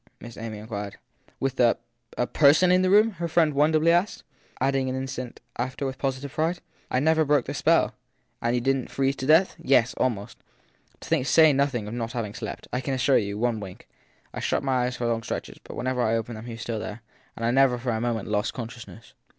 Miss 0.19 0.35
Amy 0.35 0.57
inquired. 0.57 0.97
With 1.39 1.59
a 1.59 1.77
a 2.17 2.25
person 2.25 2.71
in 2.71 2.81
the 2.81 2.89
room? 2.89 3.11
her 3.21 3.27
friend 3.27 3.53
wonderfully 3.53 3.91
asked; 3.91 4.23
adding 4.59 4.87
after 4.89 4.95
an 4.95 5.01
instant 5.03 5.41
as 5.57 5.75
with 5.79 5.99
positive 5.99 6.31
pride: 6.33 6.57
I 6.89 6.99
never 6.99 7.23
broke 7.23 7.45
the 7.45 7.53
spell! 7.53 7.93
i 8.41 8.49
And 8.49 8.63
didn 8.63 8.87
t 8.87 8.87
freeze 8.87 9.15
to 9.17 9.27
death? 9.27 9.55
Yes, 9.59 9.93
almost. 9.97 10.39
To 11.01 11.23
say 11.23 11.53
nothing 11.53 11.87
of 11.87 11.93
not 11.93 12.13
having 12.13 12.33
slept, 12.33 12.67
I 12.73 12.81
can 12.81 12.95
assure 12.95 13.19
you, 13.19 13.37
one 13.37 13.59
wink. 13.59 13.87
I 14.33 14.39
shut 14.39 14.63
my 14.63 14.85
eyes 14.85 14.95
for 14.97 15.05
long 15.05 15.21
stretches, 15.21 15.59
but 15.63 15.75
whenever 15.77 16.01
I 16.01 16.15
opened 16.15 16.37
them 16.39 16.45
he 16.45 16.53
was 16.53 16.61
still 16.61 16.79
there, 16.79 17.03
and 17.35 17.45
I 17.45 17.51
never 17.51 17.77
for 17.77 17.91
a 17.91 18.01
moment 18.01 18.27
lost 18.27 18.55
consciousness. 18.55 19.13